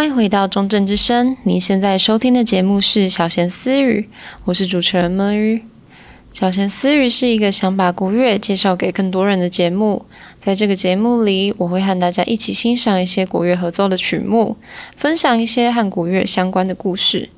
[0.00, 4.08] 欢迎回到中正之声，您现在收听的节目是小贤私语，
[4.46, 5.62] 我是主持人闷鱼。
[6.32, 10.06] 小贤私语是一个想把国乐介绍给更多人的节目，
[10.38, 14.56] 在这个节目里，我会和大家一起欣赏一些国乐合奏的曲目，
[14.96, 17.28] 分享一些和国乐相关的故事，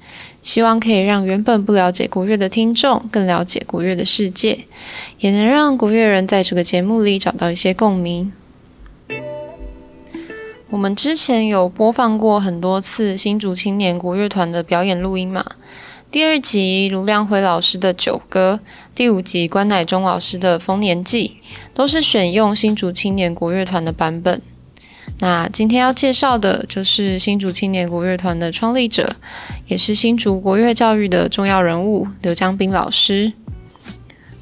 [0.45, 4.66] 希望可以让原本不了解国乐的听众更了解国乐的世界，
[5.18, 8.32] 也能让国乐人在这个节目里找到一些共鸣。
[10.72, 15.45] 我们之前有播放过很多次新竹青年国乐团的表演录音嘛？
[16.10, 18.58] 第二集卢亮辉老师的《九歌》，
[18.95, 21.37] 第五集关乃忠老师的《丰年祭》，
[21.74, 24.40] 都是选用新竹青年国乐团的版本。
[25.18, 29.14] 那今天要介绍的就是新竹青年国乐团的创立者，
[29.66, 33.34] 也是新竹国乐教育的重要人物刘江斌老师。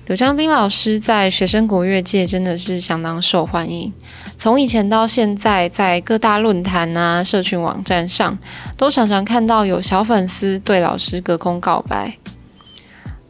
[0.07, 3.93] 刘江斌老师在学生国乐界真的是相当受欢迎，
[4.41, 8.39] 从以前到现在，在各大论坛啊、社群网站上，
[8.75, 12.17] 都常常看到有小粉丝对老师隔空告白。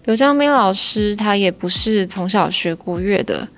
[0.04, 3.48] 刘江斌老师他也不是从小学国乐的，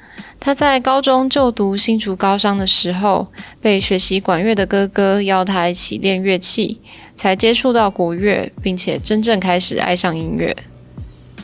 [0.41, 3.29] 他在高中就读新竹高商的时候，
[3.61, 6.81] 被学习管乐的哥哥邀他一起练乐器，
[7.15, 10.57] 才接触到国乐，并且真正开始爱上音乐。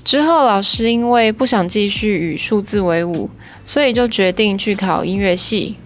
[0.03, 3.29] 之后，老师因为不想继续与数字为伍，
[3.67, 5.77] 所以就决定去考音乐系。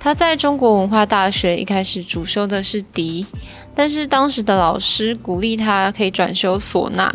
[0.00, 3.26] 他在中国文化大学一开始主修的是笛，
[3.74, 7.10] 但是当时的老师鼓励他可以转修唢呐。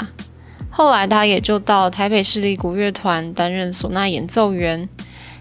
[0.70, 4.90] 后来，他也就到台北市立国乐团担任唢呐演奏员，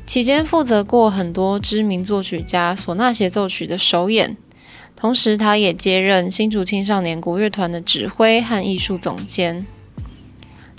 [0.07, 4.37] 期间负责过很多知名作曲家唢呐协奏曲的首演，
[4.95, 9.67] 同时他也接任新竹青少年国乐团的指挥和艺术总监。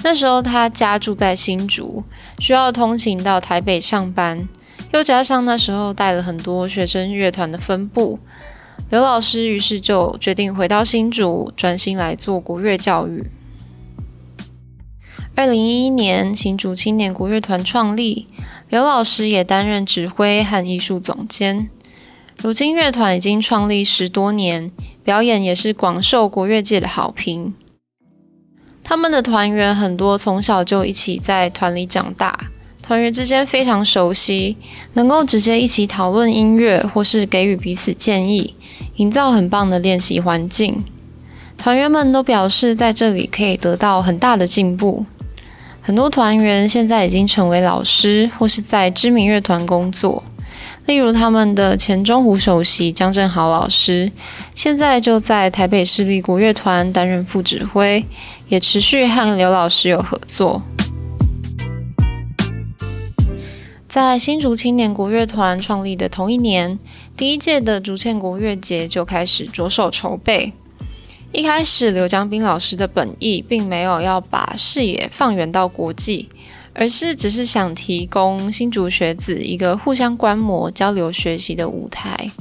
[0.03, 2.03] 那时候他家住在新竹，
[2.38, 4.47] 需要通勤到台北上班，
[4.93, 8.19] 又加上那时候带了很多学生乐团的分部，
[8.91, 13.25] 刘老师于是就决定回到新竹，专心来做国乐教育。
[15.33, 18.27] 二零一一年，新竹青年国乐团创立，
[18.69, 21.71] 刘老师也担任指挥和艺术总监。
[22.37, 24.71] 如今乐团已经创立十多年，
[25.03, 27.55] 表演也是广受国乐界的好评。
[28.83, 32.51] 他们的团员很多从小就一起在团里长大，
[32.85, 34.57] 团员之间非常熟悉，
[34.94, 38.53] 能够直接一起讨论音乐或是给予彼此建议，
[38.97, 40.83] 营造很棒的练习环境。
[41.57, 45.05] 团员们都表示在这里可以得到很大的进步。
[45.81, 50.21] 很多团员现在已经成为老师或是在知名乐团工作。
[50.85, 54.11] 例如，他们的前中胡首席江正豪老师，
[54.53, 58.05] 现在就在台北市立国乐团担任副指挥，
[58.50, 60.61] 也持续和刘老师有合作。
[63.93, 66.79] 在新竹青年国乐团创立的同一年，
[67.15, 70.51] 第一届的竹堑国乐节就开始着手筹备。
[71.31, 76.27] 一开始，刘江斌老师的本意并没有要把视野放远到国际。
[76.73, 82.31] 而是只是想提供新竹学子一个互相观摩、交流学习的舞台。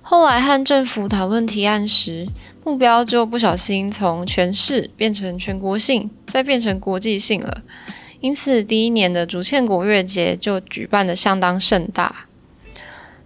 [0.00, 2.28] 后来和政府讨论提案时，
[2.62, 7.62] 目标就不小心从全市变成全国性，再变成国际性了。
[8.22, 12.26] 因此，第一年的竹堑国乐节就举办的相当盛大。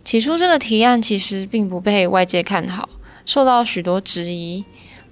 [0.03, 2.89] 起初，这个提案其实并不被外界看好，
[3.27, 4.65] 受到许多质疑。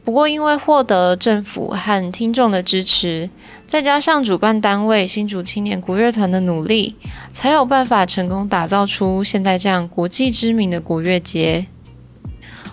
[0.02, 3.28] 不过，因为获得政府和听众的支持，
[3.66, 6.96] 再加上主办单位新竹青年国乐团的努力，
[7.34, 11.66] 才有办法成功打造出现在这样国际知名的国乐节。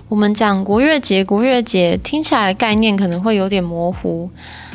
[0.07, 4.29] 我们讲国乐节，国乐节听起来概念可能会有点模糊。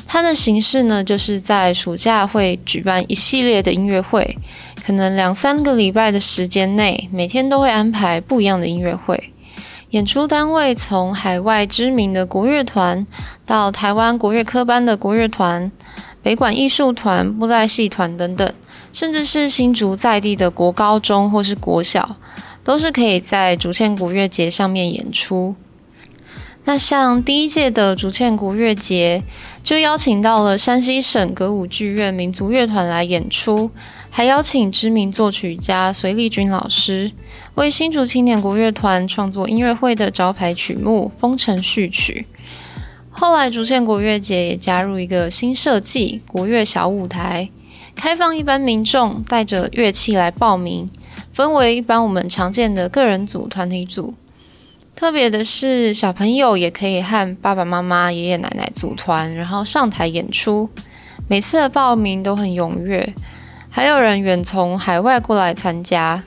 [0.07, 4.39] 它的形式呢，就是在暑假会举办一系列的音乐会，
[4.85, 9.33] 可能两三个礼拜的时间内，每天都会安排不一样的音乐会。
[9.91, 13.07] 演出单位从海外知名的国乐团，
[13.45, 15.71] 到台湾国乐科班的国乐团、
[16.23, 18.53] 北管艺术团、布袋戏团等等，
[18.93, 22.17] 甚至是新竹在地的国高中或是国小，
[22.65, 25.55] 都是可以在竹堑国乐节上面演出。
[26.69, 29.23] 那像第一届的竹堑国乐节，
[29.63, 33.71] 就邀请到了山西省歌舞剧院民族乐团来演出，
[34.11, 37.13] 还邀请知名作曲家隋立军老师
[37.55, 42.27] 为新竹青年国乐团创作音乐会的招牌曲目《风城序曲》。
[43.11, 47.49] 后来，竹堑国乐节也加入一个新设计——国乐小舞台，
[47.95, 50.91] 开放一般民众带着乐器来报名，
[51.33, 54.15] 分为一般我们常见的个人组、团体组。
[54.97, 60.71] 特别的是，小朋友也可以和爸爸妈妈、爷爷奶奶组团，然后上台演出。
[61.29, 63.15] 每次的报名都很踊跃，
[63.69, 66.25] 还有人远从海外过来参加。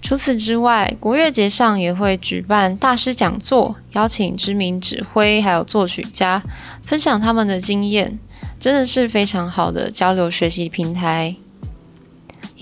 [0.00, 6.40] 除此之外，国乐节上也会举办大师讲座，邀请知名指挥还有作曲家
[6.82, 8.20] 分享他们的经验，
[8.60, 11.34] 真的是非常好的交流学习平台。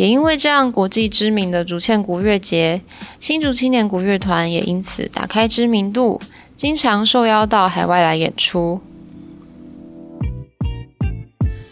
[0.01, 2.81] 也因为这样，国际知名的竹堑国乐节，
[3.19, 6.19] 新竹青年国乐团也因此打开知名度，
[6.57, 8.81] 经常受邀到海外来演出。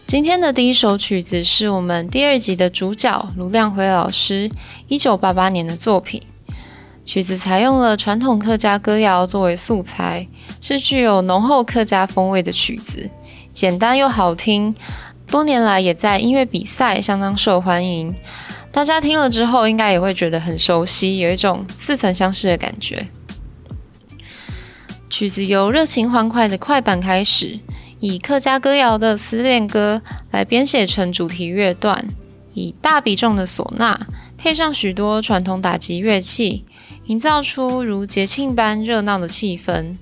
[0.07, 4.51] 今天的第一首曲子是我们第二集的主角卢亮辉老师
[4.89, 6.21] 一九八八年的作品。
[7.07, 10.29] 曲子采用了传统客家歌谣作为素材，
[10.61, 13.09] 是具有浓厚客家风味的曲子，
[13.55, 14.75] 简单又好听。
[15.31, 18.15] 多年来也在音乐比赛相当受欢迎，
[18.73, 23.09] 大家听了之后应该也会觉得很熟悉，有一种似曾相识的感觉。
[25.11, 27.61] 曲子由热情欢快的快板开始。
[28.01, 32.07] 以客家歌谣的思恋歌来编写成主题乐段，
[32.55, 36.65] 以大比重的唢呐配上许多传统打击乐器，
[37.07, 39.97] 营造出如节庆般热闹的气氛。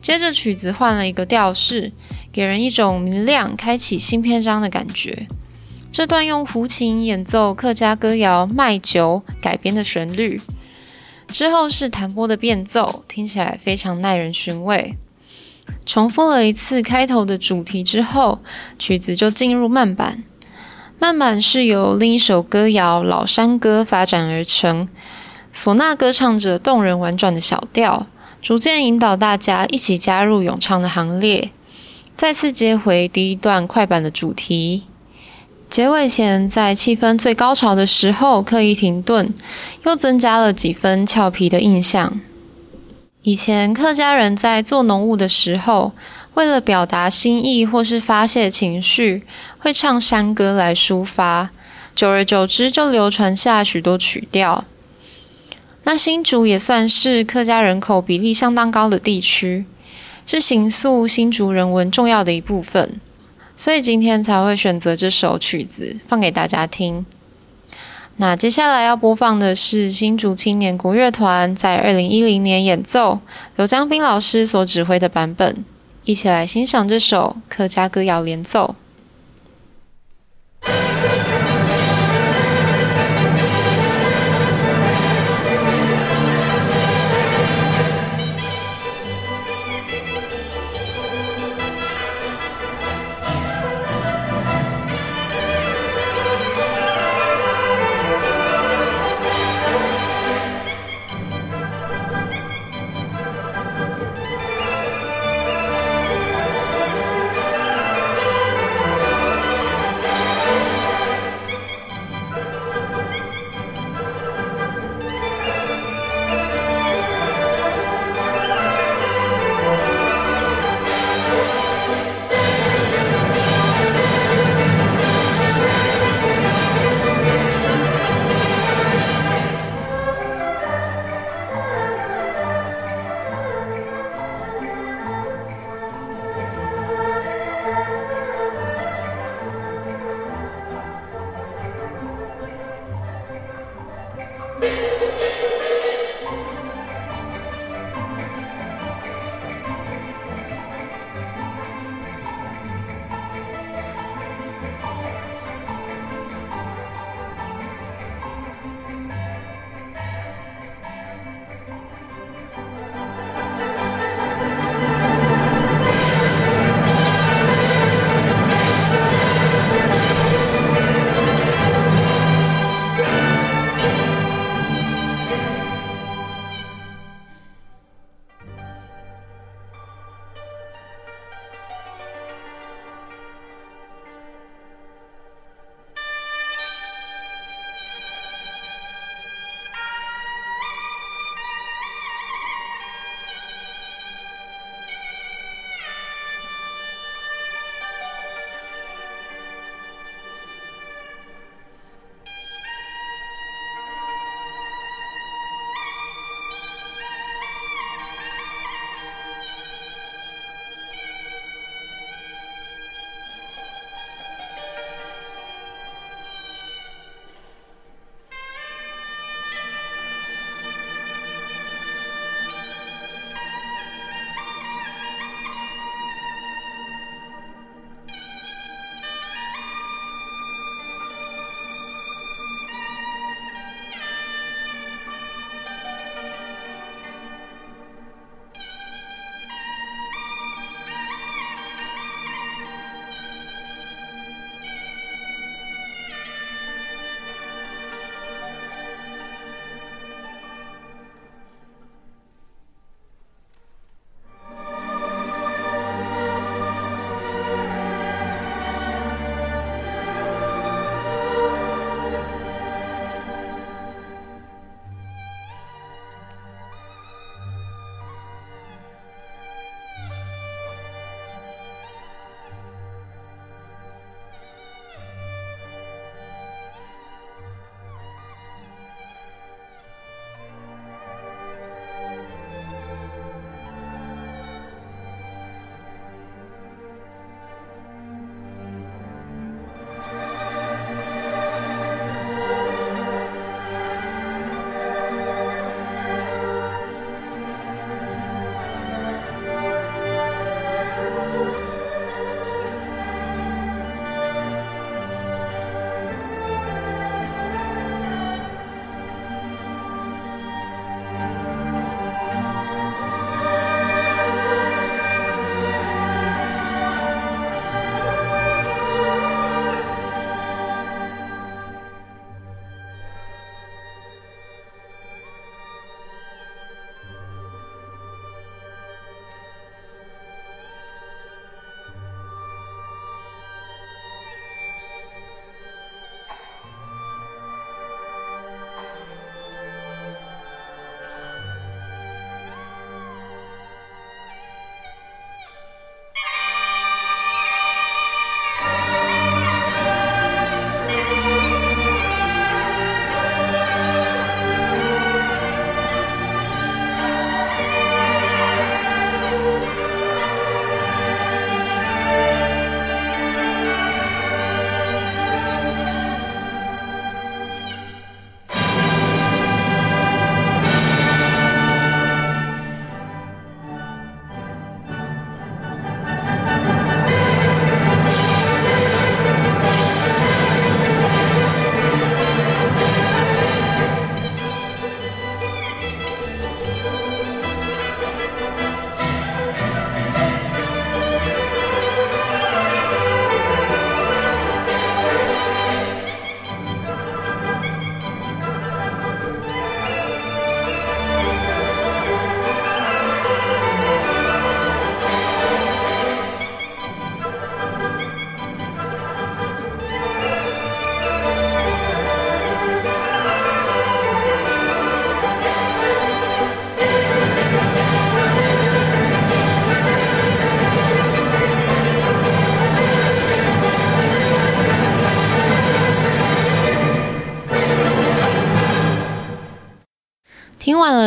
[0.00, 1.90] 接着曲子换了一个调式，
[2.38, 5.26] 给人一种明亮、开启新篇章的感觉。
[5.90, 10.40] 这段用胡琴演奏客家歌谣《卖酒》改编的旋律，
[11.26, 14.94] 之后是弹拨的变奏，听起来非常耐人寻味。
[15.84, 18.38] 重复了一次开头的主题之后，
[18.78, 20.22] 曲子就进入慢板。
[21.00, 24.88] 慢板是由另一首歌谣《老山歌》发展而成，
[25.52, 28.06] 唢呐歌唱着动人婉转的小调，
[28.40, 31.50] 逐渐引导大家一起加入咏唱的行列。
[32.18, 34.82] 再次接回第一段快板的主题，
[35.70, 39.32] 结尾前在气氛最高潮的时候刻意停顿，
[39.84, 42.20] 又增加了几分俏皮的印象。
[43.22, 45.92] 以前客家人在做农务的时候，
[46.34, 49.22] 为了表达心意或是发泄情绪，
[49.60, 51.50] 会唱山歌来抒发。
[51.94, 54.64] 久而久之，就流传下许多曲调。
[55.84, 59.64] 那新竹也算是客家人口比例相当高的地区，
[60.30, 63.00] 是形塑新竹人文重要的一部分，
[63.56, 67.06] 所以今天才会选择这首曲子放给大家听。
[68.18, 73.20] 那接下来要播放的是新竹青年国乐团在二零一零年演奏，
[73.56, 75.64] 刘江斌老师所指挥的版本，
[76.04, 78.74] 一起来欣赏这首客家歌谣连奏。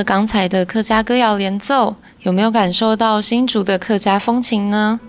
[0.03, 4.99] 刚才的客家歌谣连奏，有没有感受到新竹的客家风情呢？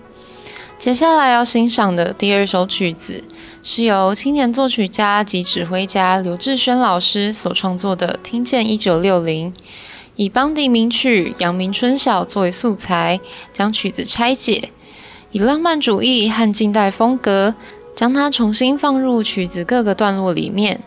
[0.77, 3.23] 接下来要欣赏的第二首曲子，
[3.63, 9.53] 是由青年作曲家及指挥家刘志轩老师所创作的《听见一九六零》，
[10.15, 13.19] 以邦迪名曲《阳明春晓》作为素材，
[13.53, 14.71] 将曲子拆解，
[15.31, 17.55] 以浪漫主义和近代风格，
[17.95, 20.81] 将它重新放入曲子各个段落里面。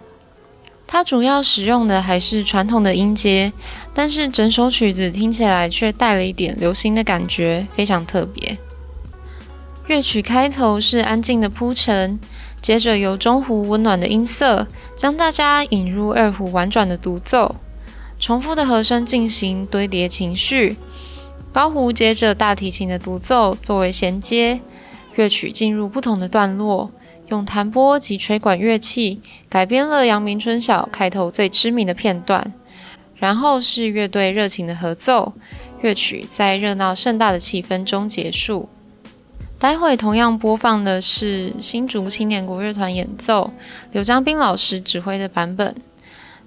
[0.87, 3.53] 它主要使用的还是传统的音阶，
[3.93, 8.57] 但是整首曲子听起来却带了一点流行的感觉，非常特别。
[9.89, 12.19] 乐曲开头是安静的铺陈，
[12.63, 14.67] 接着由中胡温暖的音色
[14.97, 17.57] 将大家引入二胡婉转的独奏，
[18.19, 20.77] 重复的和声进行堆叠情绪，
[21.53, 24.61] 高胡接着大提琴的独奏作为衔接，
[25.15, 26.91] 乐曲进入不同的段落，
[27.29, 32.53] 用弹拨及吹管乐器改编了《阳明春晓》开头最知名的片段，
[33.17, 35.33] 然后是乐队热情的合奏，
[35.83, 38.69] 乐曲在热闹盛大的气氛中结束。
[39.59, 43.51] 待会同样播放的是新竹青年国乐团演奏
[43.91, 45.75] 刘江斌老师指挥的版本，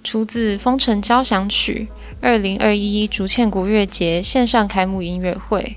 [0.04, 1.88] 出自《风尘交响曲》
[2.20, 5.76] 二零二一竹堑国乐节线上开幕音乐会。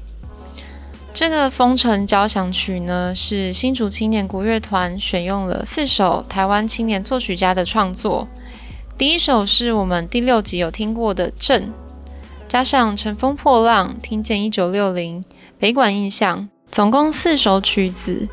[1.14, 8.28] 这个《风尘交响曲》呢，是新竹青年国乐团选用了四首台湾青年作曲家的创作。
[8.98, 11.66] 第一首是我们第六集有听过的《阵》，
[12.48, 15.24] 加上《乘风破浪》，听见一九六零
[15.60, 16.50] 北管印象。
[16.72, 18.28] 总共四首曲子，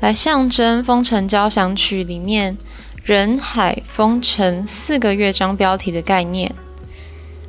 [0.00, 2.56] 来象征《风尘交响曲》里面
[3.04, 6.54] 人海风尘四个乐章标题的概念。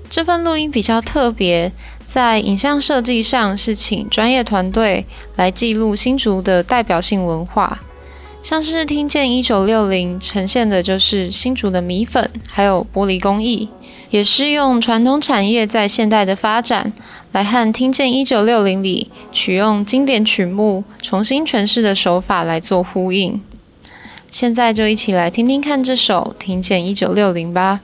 [0.09, 1.71] 这份录音比较特别，
[2.13, 5.03] 在影像设计上是请专业团队
[5.35, 7.81] 来记录新竹的代表性文化，
[8.43, 13.67] 像是听见一九六零呈现的就是新竹的米粉，还有玻璃工艺。
[14.11, 16.93] 也是用传统产业在现代的发展，
[17.31, 23.41] 来和《听见一九六零》里取用经典曲目重新诠释的手法来做呼应。
[24.29, 27.79] 现在就一起来听听看这首《听见一九六零》吧。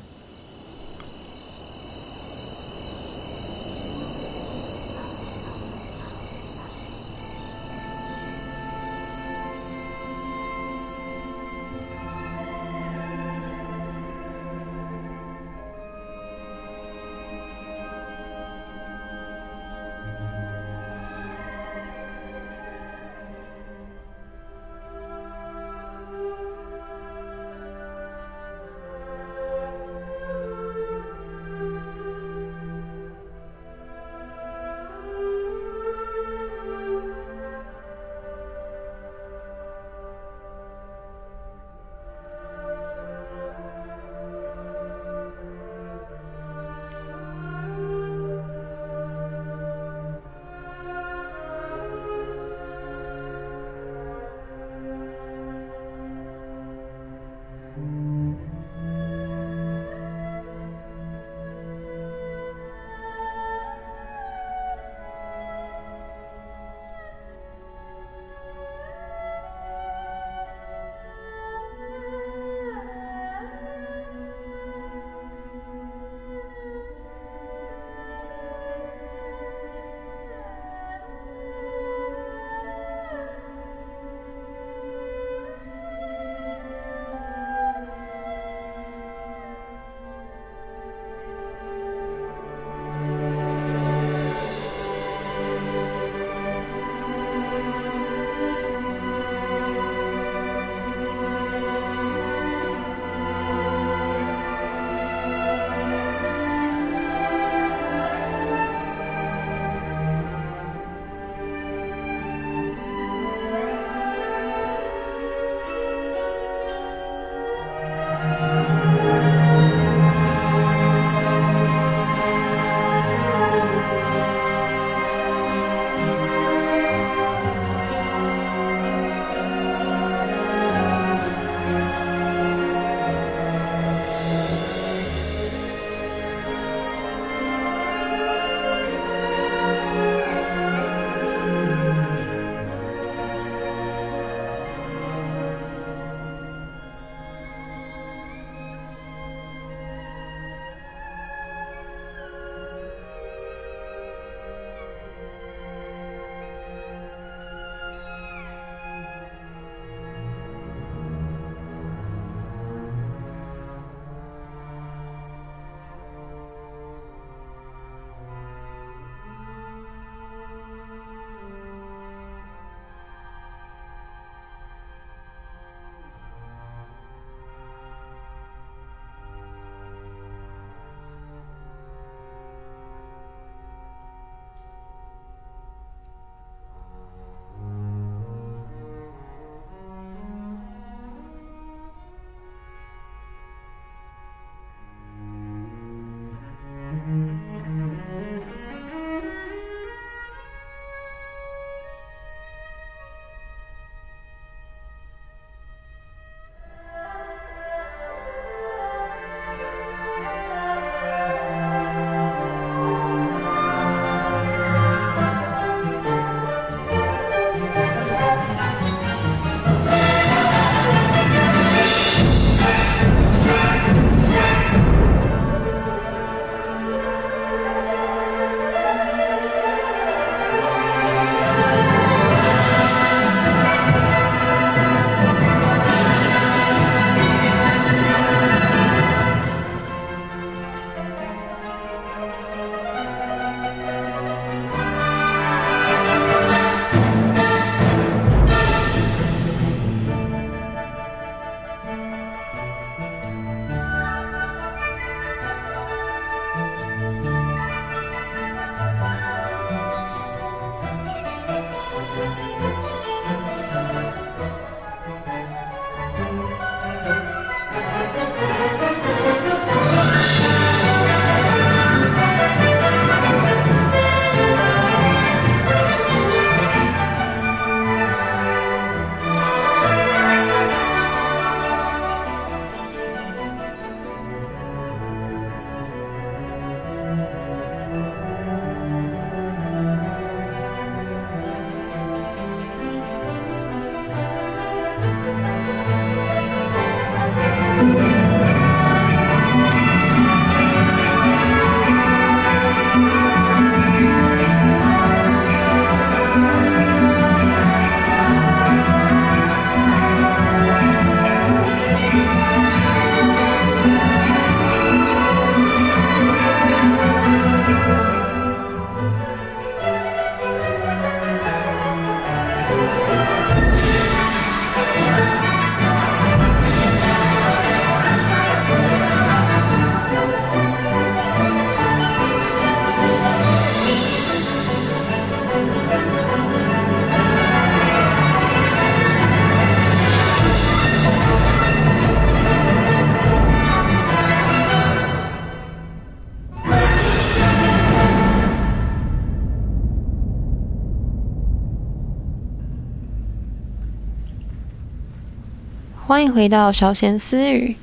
[356.20, 357.78] 欢迎回到小闲私语。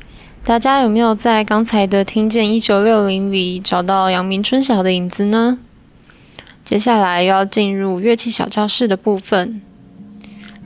[0.45, 5.59] 大家有没有在刚才的听见一九六零里找到阳明春晓的影子呢？
[6.63, 9.63] 接下来又要进入乐器小教室的部分。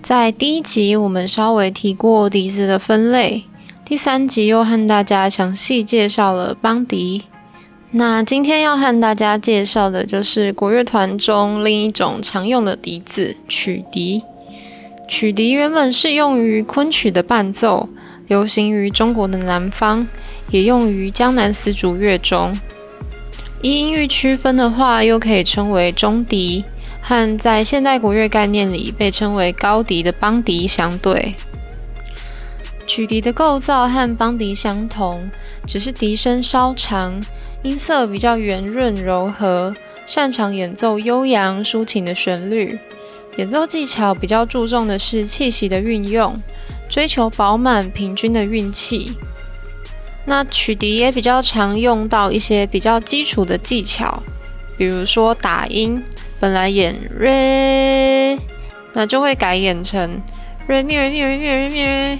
[0.02, 3.44] 在第一集我们稍微提过笛子的分类，
[3.85, 7.22] 第三集又和大家详细介绍了梆笛。
[7.92, 14.24] 那今天要和大家介绍的就是国乐团中另一种常用的笛子——曲笛。
[15.11, 17.88] 曲笛原本是用于昆曲的伴奏，
[18.29, 20.07] 流行于中国的南方，
[20.53, 22.57] 也用于江南丝竹乐中。
[23.61, 26.64] 依音域区分的话，又可以称为中笛，
[27.03, 31.35] 和在现代国乐概念里被称为高笛的梆笛相对。
[32.87, 35.29] 曲笛的构造和梆笛相同，
[35.66, 37.20] 只是笛声稍长，
[37.64, 39.75] 音色比较圆润柔和，
[40.07, 42.79] 擅长演奏悠扬抒情的旋律。
[43.37, 46.37] 演奏技巧比较注重的是气息的运用，
[46.88, 49.12] 追求饱满平均的运气。
[50.27, 54.23] 那曲笛也比较常用到一些比较基础的技巧，
[54.77, 56.03] 比如说打音，
[56.38, 58.38] 本来演 re，
[58.93, 60.21] 那就会改演成
[60.69, 62.19] re mi re mi re mi re mi re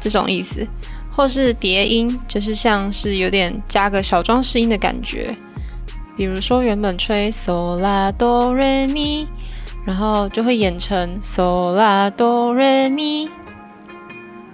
[0.00, 0.66] 这种意思，
[1.12, 5.36] 或是叠音，就是像是有点加个小装饰音的感觉，
[6.16, 9.26] 比如说原本吹 sol la do re mi。
[9.88, 13.26] 然后就会演成 so la do re mi。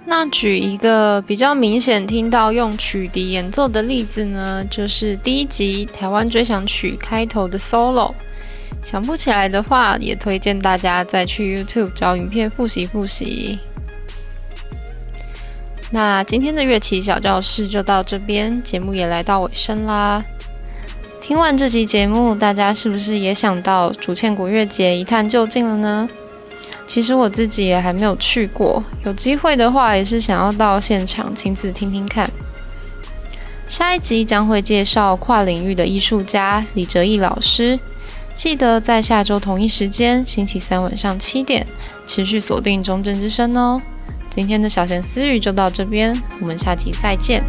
[0.05, 8.13] 那举一个比较明显听到用曲笛演奏的例子呢，就是第一集《台湾追想曲》开头的 solo。
[8.81, 13.59] 想不起来的话，也推荐大家再去 YouTube 找影片复习复习。
[15.91, 20.23] 那今天的乐器小教室就到这边，节目也来到尾声啦。
[21.27, 26.07] 听完这期节目，大家是不是也想到竹堑国乐节一探究竟了呢？
[26.85, 32.29] 其实我自己也还没有去过，有机会的话也是想要到现场亲自听听看。
[33.67, 37.79] 下一集将会介绍跨领域的艺术家李哲毅老师，
[38.35, 41.65] 记得在下周同一时间，星期三晚上七点，
[42.05, 43.81] 持续锁定中正之声哦。
[44.29, 47.43] 今天的小闲思语就到这边，我们下期再见。